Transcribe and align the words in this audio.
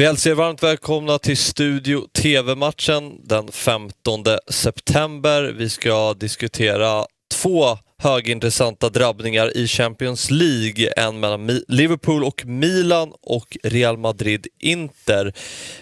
Vi 0.00 0.06
hälsar 0.06 0.30
er 0.30 0.34
varmt 0.34 0.62
välkomna 0.62 1.18
till 1.18 1.36
Studio 1.36 2.06
TV-matchen 2.12 3.20
den 3.24 3.52
15 3.52 4.24
september. 4.50 5.42
Vi 5.42 5.68
ska 5.68 6.14
diskutera 6.14 7.04
två 7.34 7.78
högintressanta 7.98 8.88
drabbningar 8.88 9.56
i 9.56 9.66
Champions 9.66 10.30
League. 10.30 10.92
En 10.96 11.20
mellan 11.20 11.46
Liverpool 11.68 12.24
och 12.24 12.46
Milan 12.46 13.12
och 13.22 13.56
Real 13.62 13.98
Madrid-Inter. 13.98 15.32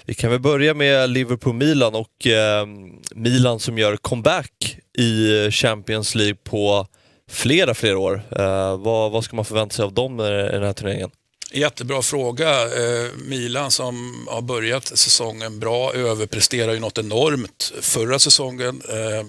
Vi 0.04 0.14
kan 0.14 0.30
väl 0.30 0.40
börja 0.40 0.74
med 0.74 1.10
Liverpool-Milan 1.10 1.94
och 1.94 2.26
eh, 2.26 2.66
Milan 3.14 3.60
som 3.60 3.78
gör 3.78 3.96
comeback 3.96 4.78
i 4.98 5.50
Champions 5.50 6.14
League 6.14 6.36
på 6.44 6.86
flera, 7.30 7.74
flera 7.74 7.98
år. 7.98 8.22
Eh, 8.38 8.76
vad, 8.76 9.12
vad 9.12 9.24
ska 9.24 9.36
man 9.36 9.44
förvänta 9.44 9.74
sig 9.74 9.84
av 9.84 9.92
dem 9.92 10.20
i 10.20 10.22
den 10.52 10.62
här 10.62 10.72
turneringen? 10.72 11.10
Jättebra 11.50 12.02
fråga. 12.02 12.62
Eh, 12.62 13.10
Milan 13.16 13.70
som 13.70 14.26
har 14.30 14.42
börjat 14.42 14.86
säsongen 14.86 15.58
bra 15.58 15.94
överpresterar 15.94 16.72
ju 16.72 16.80
något 16.80 16.98
enormt 16.98 17.72
förra 17.80 18.18
säsongen. 18.18 18.82
Eh, 18.88 19.26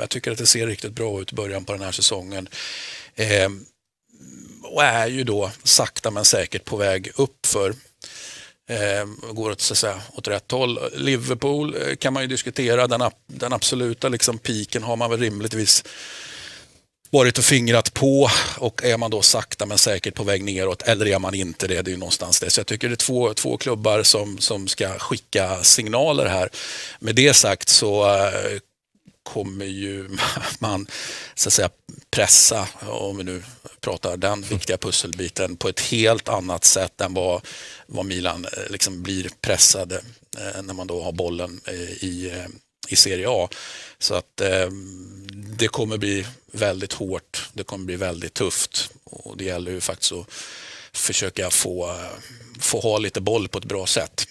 jag 0.00 0.10
tycker 0.10 0.32
att 0.32 0.38
det 0.38 0.46
ser 0.46 0.66
riktigt 0.66 0.92
bra 0.92 1.20
ut 1.20 1.32
i 1.32 1.34
början 1.34 1.64
på 1.64 1.72
den 1.72 1.82
här 1.82 1.92
säsongen. 1.92 2.48
Eh, 3.14 3.48
och 4.62 4.82
är 4.82 5.06
ju 5.06 5.24
då 5.24 5.50
sakta 5.62 6.10
men 6.10 6.24
säkert 6.24 6.64
på 6.64 6.76
väg 6.76 7.12
upp 7.16 7.46
för 7.46 7.74
går 9.32 9.50
åt, 9.50 9.60
så 9.60 9.74
att 9.74 9.78
säga, 9.78 10.00
åt 10.12 10.28
rätt 10.28 10.50
håll. 10.50 10.78
Liverpool 10.96 11.76
kan 11.98 12.12
man 12.12 12.22
ju 12.22 12.26
diskutera, 12.26 12.86
den, 12.86 13.10
den 13.26 13.52
absoluta 13.52 14.08
liksom 14.08 14.38
piken 14.38 14.82
har 14.82 14.96
man 14.96 15.10
väl 15.10 15.20
rimligtvis 15.20 15.84
varit 17.14 17.38
och 17.38 17.44
fingrat 17.44 17.94
på 17.94 18.30
och 18.58 18.84
är 18.84 18.96
man 18.96 19.10
då 19.10 19.22
sakta 19.22 19.66
men 19.66 19.78
säkert 19.78 20.14
på 20.14 20.24
väg 20.24 20.44
neråt 20.44 20.82
eller 20.82 21.06
är 21.06 21.18
man 21.18 21.34
inte 21.34 21.66
det? 21.66 21.82
Det 21.82 21.88
är 21.88 21.92
ju 21.92 21.98
någonstans 21.98 22.40
det. 22.40 22.50
Så 22.50 22.60
jag 22.60 22.66
tycker 22.66 22.88
det 22.88 22.94
är 22.94 22.96
två, 22.96 23.34
två 23.34 23.56
klubbar 23.56 24.02
som, 24.02 24.38
som 24.38 24.68
ska 24.68 24.98
skicka 24.98 25.62
signaler 25.62 26.26
här. 26.26 26.48
Med 26.98 27.14
det 27.14 27.34
sagt 27.34 27.68
så 27.68 28.16
eh, 28.16 28.58
kommer 29.22 29.64
ju 29.64 30.08
man 30.58 30.86
så 31.34 31.48
att 31.48 31.52
säga 31.52 31.70
pressa, 32.10 32.68
om 32.80 33.16
vi 33.16 33.24
nu 33.24 33.42
pratar 33.80 34.16
den 34.16 34.42
viktiga 34.42 34.76
pusselbiten, 34.76 35.56
på 35.56 35.68
ett 35.68 35.80
helt 35.80 36.28
annat 36.28 36.64
sätt 36.64 37.00
än 37.00 37.14
vad, 37.14 37.46
vad 37.86 38.06
Milan 38.06 38.44
eh, 38.44 38.70
liksom 38.70 39.02
blir 39.02 39.30
pressade 39.40 39.96
eh, 40.38 40.62
när 40.62 40.74
man 40.74 40.86
då 40.86 41.02
har 41.02 41.12
bollen 41.12 41.60
i, 42.00 42.32
i 42.88 42.96
Serie 42.96 43.26
A. 43.28 43.48
Så 43.98 44.14
att 44.14 44.40
eh, 44.40 44.68
det 45.58 45.68
kommer 45.68 45.98
bli 45.98 46.26
väldigt 46.52 46.92
hårt. 46.92 47.48
Det 47.52 47.62
kommer 47.62 47.84
bli 47.84 47.96
väldigt 47.96 48.34
tufft 48.34 48.90
och 49.04 49.36
det 49.36 49.44
gäller 49.44 49.72
ju 49.72 49.80
faktiskt 49.80 50.12
att 50.12 50.26
försöka 50.92 51.50
få, 51.50 51.88
eh, 51.88 51.94
få 52.60 52.80
ha 52.80 52.98
lite 52.98 53.20
boll 53.20 53.48
på 53.48 53.58
ett 53.58 53.64
bra 53.64 53.86
sätt. 53.86 54.26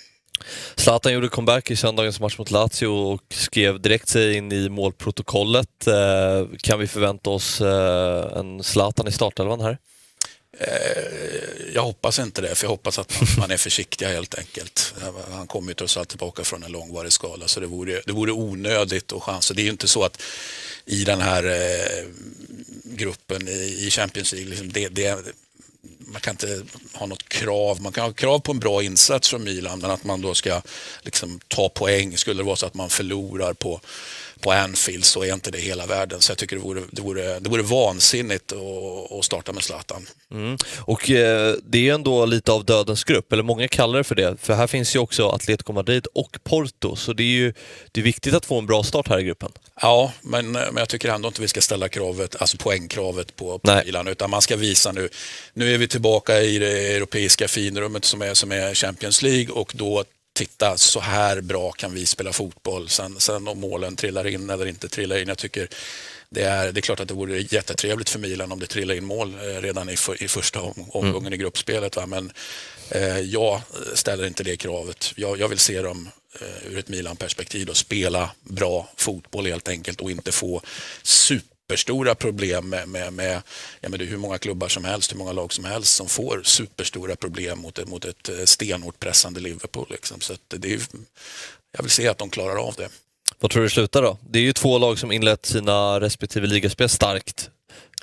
Zlatan 0.75 1.13
gjorde 1.13 1.29
comeback 1.29 1.71
i 1.71 1.75
söndagens 1.75 2.19
match 2.19 2.37
mot 2.37 2.51
Lazio 2.51 2.87
och 2.87 3.21
skrev 3.29 3.81
direkt 3.81 4.09
sig 4.09 4.35
in 4.35 4.51
i 4.51 4.69
målprotokollet. 4.69 5.87
Eh, 5.87 6.47
kan 6.61 6.79
vi 6.79 6.87
förvänta 6.87 7.29
oss 7.29 7.61
eh, 7.61 8.37
en 8.37 8.63
Zlatan 8.63 9.07
i 9.07 9.11
startelvan 9.11 9.61
här? 9.61 9.77
Eh, 10.59 11.73
jag 11.73 11.83
hoppas 11.83 12.19
inte 12.19 12.41
det, 12.41 12.55
för 12.55 12.65
jag 12.65 12.69
hoppas 12.69 12.99
att 12.99 13.37
man, 13.37 13.51
är 13.51 13.57
försiktiga 13.57 14.09
helt 14.09 14.35
enkelt. 14.35 14.93
Han 15.31 15.47
kommer 15.47 15.67
ju 15.67 15.73
trots 15.73 15.97
allt 15.97 16.09
tillbaka 16.09 16.43
från 16.43 16.63
en 16.63 16.71
långvarig 16.71 17.13
skala, 17.13 17.47
så 17.47 17.59
det 17.59 17.67
vore, 17.67 18.01
det 18.05 18.11
vore 18.11 18.31
onödigt 18.31 19.13
att 19.13 19.23
chansa. 19.23 19.53
Det 19.53 19.61
är 19.61 19.63
ju 19.63 19.69
inte 19.69 19.87
så 19.87 20.03
att 20.03 20.21
i 20.85 21.03
den 21.03 21.21
här 21.21 21.43
eh, 21.45 22.05
gruppen 22.83 23.47
i 23.47 23.89
Champions 23.91 24.33
League, 24.33 24.49
liksom 24.49 24.71
det, 24.71 24.87
det, 24.87 25.19
man 25.99 26.21
kan 26.21 26.33
inte 26.33 26.63
ha 26.93 27.05
något 27.05 27.29
krav. 27.29 27.81
Man 27.81 27.91
kan 27.91 28.03
ha 28.03 28.13
krav 28.13 28.39
på 28.39 28.51
en 28.51 28.59
bra 28.59 28.83
insats 28.83 29.29
från 29.29 29.43
Milan, 29.43 29.79
men 29.79 29.91
att 29.91 30.03
man 30.03 30.21
då 30.21 30.33
ska 30.33 30.61
liksom, 31.01 31.39
ta 31.47 31.69
poäng. 31.69 32.17
Skulle 32.17 32.39
det 32.39 32.45
vara 32.45 32.55
så 32.55 32.65
att 32.65 32.73
man 32.73 32.89
förlorar 32.89 33.53
på 33.53 33.81
på 34.43 34.51
Anfield 34.51 35.05
så 35.05 35.23
är 35.23 35.33
inte 35.33 35.51
det 35.51 35.57
hela 35.59 35.85
världen. 35.85 36.21
Så 36.21 36.31
jag 36.31 36.37
tycker 36.37 36.55
det 36.55 36.61
vore, 36.61 36.81
det 36.91 37.01
vore, 37.01 37.39
det 37.39 37.49
vore 37.49 37.63
vansinnigt 37.63 38.51
att, 38.51 39.25
starta 39.25 39.53
med 39.53 39.63
Zlatan. 39.63 40.05
Mm. 40.31 40.57
Och 40.79 41.11
eh, 41.11 41.55
det 41.63 41.89
är 41.89 41.93
ändå 41.93 42.25
lite 42.25 42.51
av 42.51 42.65
dödens 42.65 43.03
grupp, 43.03 43.33
eller 43.33 43.43
många 43.43 43.67
kallar 43.67 43.97
det 43.97 44.03
för 44.03 44.15
det. 44.15 44.37
För 44.41 44.53
här 44.53 44.67
finns 44.67 44.95
ju 44.95 44.99
också 44.99 45.29
Atletico 45.29 45.73
Madrid 45.73 46.07
och 46.13 46.37
Porto, 46.43 46.95
så 46.95 47.13
det 47.13 47.23
är 47.23 47.27
ju 47.27 47.53
det 47.91 48.01
är 48.01 48.03
viktigt 48.03 48.33
att 48.33 48.45
få 48.45 48.59
en 48.59 48.65
bra 48.65 48.83
start 48.83 49.07
här 49.07 49.19
i 49.19 49.23
gruppen. 49.23 49.51
Ja, 49.81 50.13
men, 50.21 50.51
men 50.51 50.77
jag 50.77 50.89
tycker 50.89 51.09
ändå 51.09 51.27
inte 51.27 51.41
vi 51.41 51.47
ska 51.47 51.61
ställa 51.61 51.89
kravet, 51.89 52.35
alltså 52.41 52.57
poängkravet 52.57 53.35
på, 53.35 53.59
på 53.59 53.81
Milan, 53.85 54.07
utan 54.07 54.29
man 54.29 54.41
ska 54.41 54.55
visa 54.55 54.91
nu. 54.91 55.09
Nu 55.53 55.73
är 55.73 55.77
vi 55.77 55.87
tillbaka 55.87 56.41
i 56.41 56.59
det 56.59 56.95
europeiska 56.95 57.47
finrummet 57.47 58.05
som 58.05 58.21
är, 58.21 58.33
som 58.33 58.51
är 58.51 58.73
Champions 58.73 59.21
League 59.21 59.53
och 59.53 59.73
då 59.75 60.03
titta 60.33 60.77
så 60.77 60.99
här 60.99 61.41
bra 61.41 61.71
kan 61.71 61.93
vi 61.93 62.05
spela 62.05 62.33
fotboll. 62.33 62.89
Sen, 62.89 63.19
sen 63.19 63.47
om 63.47 63.59
målen 63.59 63.95
trillar 63.95 64.27
in 64.27 64.49
eller 64.49 64.65
inte 64.65 64.89
trillar 64.89 65.17
in. 65.17 65.27
Jag 65.27 65.37
tycker 65.37 65.67
det 66.29 66.43
är, 66.43 66.71
det 66.71 66.79
är 66.79 66.81
klart 66.81 66.99
att 66.99 67.07
det 67.07 67.13
vore 67.13 67.39
jättetrevligt 67.39 68.09
för 68.09 68.19
Milan 68.19 68.51
om 68.51 68.59
det 68.59 68.67
trillar 68.67 68.95
in 68.95 69.05
mål 69.05 69.33
eh, 69.33 69.61
redan 69.61 69.89
i, 69.89 69.95
för, 69.95 70.23
i 70.23 70.27
första 70.27 70.61
om, 70.61 70.73
omgången 70.77 71.27
mm. 71.27 71.33
i 71.33 71.37
gruppspelet. 71.37 71.95
Va? 71.95 72.05
Men 72.05 72.31
eh, 72.89 73.19
jag 73.19 73.61
ställer 73.93 74.27
inte 74.27 74.43
det 74.43 74.57
kravet. 74.57 75.13
Jag, 75.15 75.39
jag 75.39 75.47
vill 75.47 75.59
se 75.59 75.81
dem 75.81 76.09
eh, 76.41 76.71
ur 76.71 76.77
ett 76.77 76.89
Milan-perspektiv 76.89 77.69
och 77.69 77.77
spela 77.77 78.31
bra 78.41 78.89
fotboll 78.95 79.45
helt 79.45 79.67
enkelt 79.67 80.01
och 80.01 80.11
inte 80.11 80.31
få 80.31 80.61
super 81.03 81.52
superstora 81.77 82.15
problem 82.15 82.69
med, 82.69 82.87
med, 82.87 83.13
med 83.13 83.41
ja, 83.81 83.89
men 83.89 83.99
det 83.99 84.05
är 84.05 84.07
hur 84.07 84.17
många 84.17 84.37
klubbar 84.37 84.67
som 84.67 84.85
helst, 84.85 85.11
hur 85.11 85.17
många 85.17 85.31
lag 85.31 85.53
som 85.53 85.65
helst 85.65 85.95
som 85.95 86.07
får 86.07 86.41
superstora 86.43 87.15
problem 87.15 87.59
mot, 87.59 87.87
mot 87.87 88.05
ett 88.05 88.29
eh, 88.29 88.45
stenhårt 88.45 88.99
pressande 88.99 89.39
Liverpool. 89.39 89.87
Liksom. 89.89 90.21
Så 90.21 90.33
det 90.47 90.73
är, 90.73 90.79
jag 91.77 91.83
vill 91.83 91.91
se 91.91 92.07
att 92.07 92.17
de 92.17 92.29
klarar 92.29 92.55
av 92.55 92.73
det. 92.77 92.89
Vad 93.39 93.51
tror 93.51 93.63
du 93.63 93.69
slutar 93.69 94.01
då? 94.01 94.17
Det 94.29 94.39
är 94.39 94.43
ju 94.43 94.53
två 94.53 94.77
lag 94.77 94.99
som 94.99 95.11
inlett 95.11 95.45
sina 95.45 95.99
respektive 95.99 96.47
ligaspel 96.47 96.89
starkt. 96.89 97.49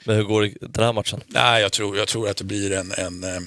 Men 0.05 0.17
hur 0.17 0.25
går 0.25 0.51
den 0.61 0.85
här 0.85 0.93
matchen? 0.93 1.21
Nej, 1.27 1.63
jag 1.63 1.73
tror, 1.73 1.97
jag 1.97 2.09
tror 2.09 2.29
att 2.29 2.37
det 2.37 2.45
blir 2.45 2.73
en, 2.73 2.93
en 2.93 3.25
eh, 3.25 3.41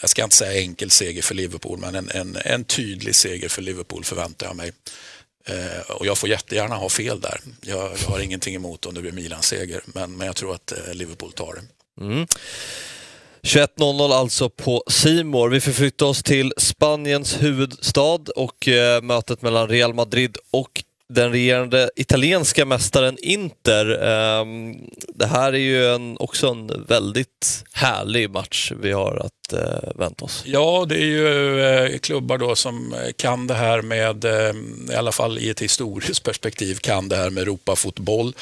jag 0.00 0.10
ska 0.10 0.24
inte 0.24 0.36
säga 0.36 0.60
enkel 0.60 0.90
seger 0.90 1.22
för 1.22 1.34
Liverpool, 1.34 1.78
men 1.78 1.94
en, 1.94 2.10
en, 2.10 2.36
en 2.44 2.64
tydlig 2.64 3.14
seger 3.14 3.48
för 3.48 3.62
Liverpool 3.62 4.04
förväntar 4.04 4.46
jag 4.46 4.56
mig. 4.56 4.72
Eh, 5.48 5.90
och 5.90 6.06
jag 6.06 6.18
får 6.18 6.28
jättegärna 6.28 6.74
ha 6.74 6.88
fel 6.88 7.20
där. 7.20 7.40
Jag, 7.60 7.92
jag 8.02 8.08
har 8.08 8.20
ingenting 8.20 8.54
emot 8.54 8.86
om 8.86 8.94
det 8.94 9.00
blir 9.00 9.12
Milan-seger, 9.12 9.80
men, 9.86 10.16
men 10.16 10.26
jag 10.26 10.36
tror 10.36 10.54
att 10.54 10.72
eh, 10.72 10.94
Liverpool 10.94 11.32
tar 11.32 11.54
det. 11.54 12.04
Mm. 12.04 12.26
21.00 13.42 14.12
alltså 14.12 14.50
på 14.50 14.84
Simor. 14.90 15.48
Vi 15.48 15.60
förflyttar 15.60 16.06
oss 16.06 16.22
till 16.22 16.52
Spaniens 16.56 17.42
huvudstad 17.42 18.18
och 18.36 18.68
eh, 18.68 19.02
mötet 19.02 19.42
mellan 19.42 19.68
Real 19.68 19.94
Madrid 19.94 20.36
och 20.50 20.84
den 21.08 21.32
regerande 21.32 21.90
italienska 21.96 22.64
mästaren 22.64 23.18
Inter. 23.18 24.02
Ehm, 24.04 24.76
det 25.14 25.26
här 25.26 25.52
är 25.52 25.58
ju 25.58 25.94
en, 25.94 26.16
också 26.18 26.48
en 26.48 26.84
väldigt 26.88 27.64
härlig 27.72 28.30
match 28.30 28.72
vi 28.80 28.92
har 28.92 29.16
att 29.16 29.52
eh, 29.52 29.90
vänta 29.94 30.24
oss. 30.24 30.42
Ja, 30.46 30.86
det 30.88 30.94
är 30.94 31.04
ju 31.04 31.60
eh, 31.60 31.98
klubbar 31.98 32.38
då 32.38 32.56
som 32.56 32.94
eh, 32.94 33.12
kan 33.16 33.46
det 33.46 33.54
här 33.54 33.82
med, 33.82 34.24
ehm, 34.24 34.90
i 34.92 34.94
alla 34.94 35.12
fall 35.12 35.38
i 35.38 35.50
ett 35.50 35.62
historiskt 35.62 36.22
perspektiv, 36.22 36.74
kan 36.74 37.08
det 37.08 37.16
här 37.16 37.30
med 37.30 37.42
Europafotboll. 37.42 38.34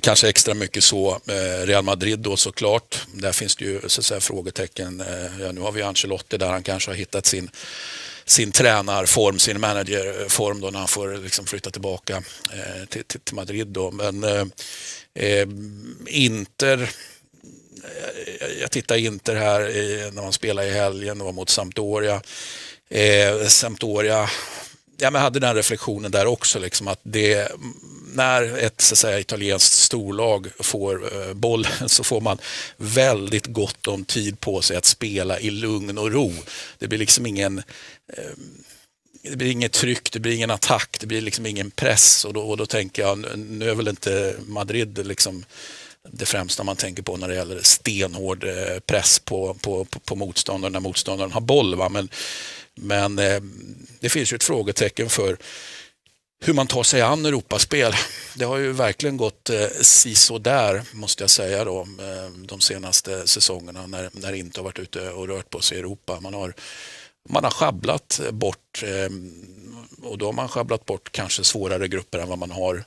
Kanske 0.00 0.28
extra 0.28 0.54
mycket 0.54 0.84
så 0.84 1.20
Real 1.64 1.84
Madrid 1.84 2.18
då 2.18 2.36
såklart. 2.36 3.06
Där 3.14 3.32
finns 3.32 3.56
det 3.56 3.64
ju 3.64 3.80
så 3.86 4.00
att 4.00 4.04
säga, 4.04 4.20
frågetecken. 4.20 5.02
Ja, 5.40 5.52
nu 5.52 5.60
har 5.60 5.72
vi 5.72 5.82
Ancelotti 5.82 6.36
där 6.36 6.48
han 6.48 6.62
kanske 6.62 6.90
har 6.90 6.96
hittat 6.96 7.26
sin 7.26 7.50
sin 8.28 8.52
tränarform, 8.52 9.38
sin 9.38 9.60
managerform 9.60 10.60
då 10.60 10.70
när 10.70 10.78
han 10.78 10.88
får 10.88 11.16
liksom 11.16 11.46
flytta 11.46 11.70
tillbaka 11.70 12.16
eh, 12.52 12.84
till, 12.88 13.04
till, 13.04 13.34
Madrid. 13.34 13.66
Då. 13.66 13.90
Men 13.90 14.24
eh, 14.24 14.44
eh 15.14 15.48
Inter, 16.06 16.82
eh, 18.40 18.48
jag 18.60 18.70
tittar 18.70 18.96
Inter 18.96 19.34
här 19.34 19.60
eh, 19.60 20.12
när 20.12 20.22
man 20.22 20.32
spelar 20.32 20.62
i 20.62 20.70
helgen, 20.70 21.18
det 21.18 21.24
var 21.24 21.32
mot 21.32 21.48
Sampdoria. 21.48 22.22
Eh, 22.88 23.46
Sampdoria, 23.46 24.30
ja, 24.96 25.10
men 25.10 25.22
hade 25.22 25.40
den 25.40 25.54
reflektionen 25.54 26.10
där 26.10 26.26
också, 26.26 26.58
liksom 26.58 26.88
att 26.88 27.00
det, 27.02 27.52
när 28.14 28.58
ett 28.58 28.80
så 28.80 28.94
att 28.94 28.98
säga, 28.98 29.20
italienskt 29.20 29.72
storlag 29.72 30.48
får 30.58 31.12
eh, 31.14 31.34
bollen 31.34 31.72
så 31.88 32.04
får 32.04 32.20
man 32.20 32.38
väldigt 32.76 33.46
gott 33.46 33.86
om 33.86 34.04
tid 34.04 34.40
på 34.40 34.62
sig 34.62 34.76
att 34.76 34.84
spela 34.84 35.40
i 35.40 35.50
lugn 35.50 35.98
och 35.98 36.12
ro. 36.12 36.32
Det 36.78 36.88
blir 36.88 36.98
liksom 36.98 37.26
ingen 37.26 37.58
eh, 38.12 38.24
det 39.22 39.36
blir 39.36 39.50
inget 39.50 39.72
tryck, 39.72 40.12
det 40.12 40.20
blir 40.20 40.32
ingen 40.32 40.50
attack, 40.50 40.96
det 41.00 41.06
blir 41.06 41.20
liksom 41.20 41.46
ingen 41.46 41.70
press 41.70 42.24
och 42.24 42.32
då, 42.32 42.40
och 42.40 42.56
då 42.56 42.66
tänker 42.66 43.02
jag, 43.02 43.38
nu 43.38 43.70
är 43.70 43.74
väl 43.74 43.88
inte 43.88 44.36
Madrid 44.46 45.06
liksom 45.06 45.44
det 46.10 46.26
främsta 46.26 46.64
man 46.64 46.76
tänker 46.76 47.02
på 47.02 47.16
när 47.16 47.28
det 47.28 47.34
gäller 47.34 47.60
stenhård 47.62 48.44
eh, 48.44 48.78
press 48.86 49.18
på, 49.18 49.54
på, 49.54 49.84
på, 49.84 49.98
på 49.98 50.16
motståndaren 50.16 50.72
när 50.72 50.80
motståndaren 50.80 51.32
har 51.32 51.40
boll. 51.40 51.74
Va? 51.74 51.88
Men, 51.88 52.08
men 52.74 53.18
eh, 53.18 53.40
det 54.00 54.08
finns 54.08 54.32
ju 54.32 54.34
ett 54.34 54.44
frågetecken 54.44 55.08
för 55.08 55.36
hur 56.40 56.54
man 56.54 56.66
tar 56.66 56.82
sig 56.82 57.02
an 57.02 57.26
Europaspel. 57.26 57.92
Det 58.34 58.44
har 58.44 58.56
ju 58.56 58.72
verkligen 58.72 59.16
gått 59.16 59.50
eh, 59.50 60.38
där 60.40 60.82
måste 60.92 61.22
jag 61.22 61.30
säga 61.30 61.64
då, 61.64 61.80
eh, 61.80 62.30
de 62.30 62.60
senaste 62.60 63.28
säsongerna 63.28 63.86
när, 63.86 64.10
när 64.12 64.32
inte 64.32 64.60
har 64.60 64.64
varit 64.64 64.78
ute 64.78 65.10
och 65.10 65.28
rört 65.28 65.50
på 65.50 65.60
sig 65.60 65.76
i 65.76 65.80
Europa. 65.80 66.20
Man 66.20 66.34
har 66.34 66.54
man 67.28 67.44
har 67.44 67.50
schabblat 67.50 68.20
bort 68.30 68.82
eh, 68.82 69.10
och 70.02 70.18
då 70.18 70.26
har 70.26 70.32
man 70.32 70.48
schabblat 70.48 70.86
bort 70.86 71.12
kanske 71.12 71.44
svårare 71.44 71.88
grupper 71.88 72.18
än 72.18 72.28
vad 72.28 72.38
man 72.38 72.50
har, 72.50 72.84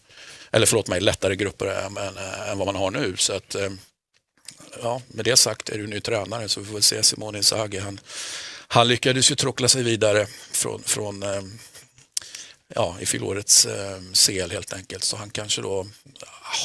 eller 0.51 0.65
förlåt 0.65 0.88
mig, 0.88 1.01
lättare 1.01 1.36
grupper 1.36 1.65
än, 1.65 1.98
än, 1.98 2.18
än 2.48 2.57
vad 2.57 2.65
man 2.65 2.75
har 2.75 2.92
nu. 2.92 3.18
Så 3.18 3.33
att, 3.33 3.56
eh, 3.56 3.69
ja, 4.81 5.01
med 5.07 5.25
det 5.25 5.38
sagt 5.38 5.69
är 5.69 5.77
du 5.77 5.88
ny 5.88 6.00
tränare 6.00 6.50
så 6.50 6.59
vi 6.59 6.65
får 6.65 6.74
väl 6.74 6.83
se 6.83 7.03
Simone 7.03 7.38
Inzaghi. 7.38 7.80
Han, 7.80 8.00
han 8.68 8.88
lyckades 8.88 9.31
ju 9.31 9.36
tråckla 9.36 9.68
sig 9.68 9.83
vidare 9.83 10.27
från, 10.51 10.83
från 10.83 11.24
ja, 12.75 12.95
i 13.00 13.06
fjolårets 13.06 13.65
eh, 13.65 13.97
CL 14.13 14.51
helt 14.51 14.73
enkelt. 14.73 15.03
Så 15.03 15.18
han 15.18 15.29
kanske 15.29 15.62
då 15.62 15.88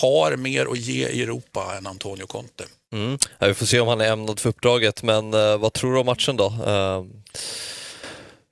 har 0.02 0.36
mer 0.36 0.66
att 0.66 0.78
ge 0.78 1.08
i 1.08 1.22
Europa 1.22 1.74
än 1.78 1.86
Antonio 1.86 2.26
Conte. 2.26 2.64
Mm. 2.92 3.18
Ja, 3.38 3.46
vi 3.46 3.54
får 3.54 3.66
se 3.66 3.80
om 3.80 3.88
han 3.88 4.00
är 4.00 4.12
ämnad 4.12 4.40
för 4.40 4.48
uppdraget, 4.48 5.02
men 5.02 5.34
eh, 5.34 5.58
vad 5.58 5.72
tror 5.72 5.92
du 5.92 5.98
om 5.98 6.06
matchen 6.06 6.36
då? 6.36 6.46
Eh... 6.66 7.04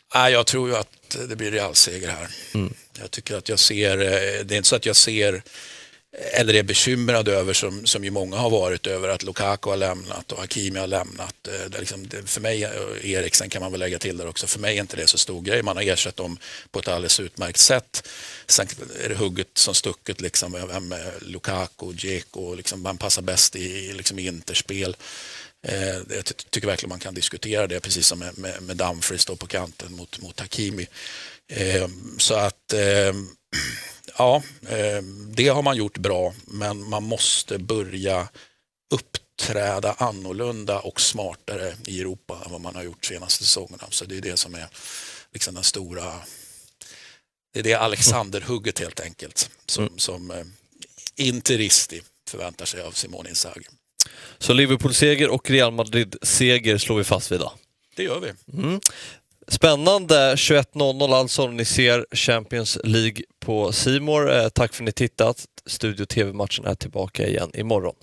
Ah, 0.09 0.29
jag 0.29 0.47
tror 0.47 0.69
ju 0.69 0.77
att 0.77 1.17
det 1.29 1.37
blir 1.37 1.51
realseger 1.51 2.09
här. 2.09 2.29
Mm. 2.55 2.75
Jag 3.01 3.11
tycker 3.11 3.37
att 3.37 3.49
jag 3.49 3.59
ser, 3.59 3.99
eh, 3.99 4.45
det 4.45 4.55
är 4.55 4.57
inte 4.57 4.69
så 4.69 4.77
att 4.77 4.87
jag 4.87 4.97
ser 4.97 5.43
eller 6.19 6.55
är 6.55 6.63
bekymrad 6.63 7.29
över, 7.29 7.53
som, 7.53 7.87
som 7.87 8.05
ju 8.05 8.11
många 8.11 8.37
har 8.37 8.51
varit, 8.51 8.87
över 8.87 9.09
att 9.09 9.23
Lukaku 9.23 9.71
har 9.71 9.77
lämnat 9.77 10.33
och 10.33 10.39
Hakimi 10.39 10.79
har 10.79 10.87
lämnat. 10.87 11.49
Eh, 11.49 11.71
det 11.71 11.79
liksom, 11.79 12.09
det, 12.09 12.31
för 12.31 12.41
mig, 12.41 12.67
och 12.67 13.05
Eriksen 13.05 13.51
kan 13.51 13.63
man 13.63 13.73
väl 13.73 13.81
lägga 13.81 13.99
till 13.99 14.17
där 14.17 14.27
också, 14.27 14.47
för 14.47 14.61
mig 14.61 14.77
är 14.77 14.81
inte 14.81 14.97
det 14.97 15.07
så 15.07 15.19
stor 15.19 15.43
grej. 15.43 15.63
Man 15.63 15.77
har 15.77 15.85
ersatt 15.85 16.17
dem 16.17 16.39
på 16.71 16.79
ett 16.79 16.89
alldeles 16.89 17.21
utmärkt 17.21 17.59
sätt. 17.59 18.09
Sen 18.47 18.67
är 19.05 19.09
det 19.09 19.15
hugget 19.15 19.59
som 19.59 19.75
stucket, 19.75 20.21
liksom, 20.21 20.53
vem 20.53 20.93
är 20.93 20.99
eh, 20.99 21.13
Lukaku, 21.21 21.93
Dzeko, 21.93 22.55
liksom, 22.55 22.83
man 22.83 22.99
passar 22.99 23.23
bäst 23.23 23.57
i, 23.57 23.93
liksom, 23.93 24.19
i 24.19 24.27
interspel. 24.27 24.97
Eh, 25.67 25.97
jag 26.17 26.25
tycker 26.51 26.67
verkligen 26.67 26.91
man 26.91 26.99
kan 26.99 27.15
diskutera 27.15 27.67
det, 27.67 27.81
precis 27.81 28.07
som 28.07 28.19
med, 28.19 28.39
med, 28.39 28.63
med 28.63 28.77
Dumfries 28.77 29.25
på 29.25 29.47
kanten 29.47 29.93
mot, 29.97 30.21
mot 30.21 30.41
Hakimi. 30.41 30.87
Eh, 31.53 31.89
så 32.19 32.35
att 32.35 32.73
eh, 32.73 33.15
ja, 34.19 34.43
eh, 34.69 35.03
det 35.29 35.49
har 35.49 35.63
man 35.63 35.77
gjort 35.77 35.99
bra, 35.99 36.35
men 36.45 36.89
man 36.89 37.03
måste 37.03 37.59
börja 37.59 38.29
uppträda 38.91 39.93
annorlunda 39.99 40.81
och 40.81 41.01
smartare 41.01 41.75
i 41.87 42.01
Europa 42.01 42.43
än 42.45 42.53
vad 42.53 42.61
man 42.61 42.75
har 42.75 42.83
gjort 42.83 43.05
senaste 43.05 43.45
säsongerna. 43.45 43.85
Så 43.91 44.05
det 44.05 44.17
är 44.17 44.21
det 44.21 44.37
som 44.37 44.55
är 44.55 44.67
liksom 45.33 45.55
den 45.55 45.65
stora... 45.65 46.13
Det 47.53 47.61
är 47.61 47.63
det 47.63 47.75
Alexander-hugget 47.75 48.81
helt 48.81 49.01
enkelt 49.01 49.51
som, 49.67 49.85
mm. 49.85 49.99
som 49.99 50.31
eh, 50.31 50.45
Interisti 51.17 52.03
förväntar 52.29 52.67
sig 52.67 52.83
av 52.83 52.93
Simone 52.93 53.29
Inzaghi. 53.29 53.65
Så 54.39 54.53
Liverpool-seger 54.53 55.29
och 55.29 55.51
Real 55.51 55.73
Madrid-seger 55.73 56.79
slår 56.79 56.97
vi 56.97 57.05
fast 57.05 57.33
vid 57.33 57.41
då? 57.41 57.53
Det 57.97 58.03
gör 58.03 58.21
vi. 58.21 58.59
Mm. 58.59 58.81
Spännande 59.49 60.35
21.00 60.35 61.15
alltså, 61.15 61.47
ni 61.47 61.65
ser 61.65 62.07
Champions 62.13 62.79
League 62.85 63.25
på 63.45 63.73
Simor. 63.73 64.33
Eh, 64.33 64.49
tack 64.49 64.75
för 64.75 64.83
att 64.83 64.87
ni 64.87 64.93
tittat. 64.93 65.45
Studio 65.67 66.05
TV-matchen 66.05 66.65
är 66.65 66.75
tillbaka 66.75 67.27
igen 67.27 67.51
imorgon. 67.55 67.95